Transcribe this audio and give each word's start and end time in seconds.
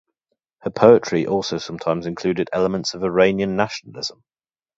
Her 0.63 0.71
poetry 0.71 1.27
also 1.27 1.59
sometimes 1.59 2.07
included 2.07 2.49
elements 2.51 2.95
of 2.95 3.03
Iranian 3.03 3.55
nationalism. 3.55 4.23